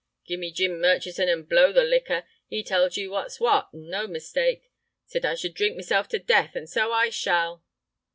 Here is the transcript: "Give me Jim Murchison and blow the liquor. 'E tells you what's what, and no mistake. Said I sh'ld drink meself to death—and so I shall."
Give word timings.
"Give 0.25 0.39
me 0.39 0.51
Jim 0.51 0.81
Murchison 0.81 1.29
and 1.29 1.47
blow 1.47 1.71
the 1.71 1.83
liquor. 1.83 2.23
'E 2.49 2.63
tells 2.63 2.97
you 2.97 3.11
what's 3.11 3.39
what, 3.39 3.69
and 3.71 3.87
no 3.87 4.07
mistake. 4.07 4.71
Said 5.05 5.25
I 5.27 5.35
sh'ld 5.35 5.53
drink 5.53 5.77
meself 5.77 6.07
to 6.07 6.17
death—and 6.17 6.67
so 6.67 6.91
I 6.91 7.11
shall." 7.11 7.63